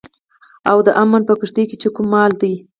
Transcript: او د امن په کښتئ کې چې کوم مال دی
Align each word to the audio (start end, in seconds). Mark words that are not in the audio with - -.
او 0.69 0.77
د 0.85 0.87
امن 1.01 1.21
په 1.27 1.33
کښتئ 1.39 1.63
کې 1.69 1.75
چې 1.81 1.89
کوم 1.95 2.05
مال 2.13 2.31
دی 2.41 2.53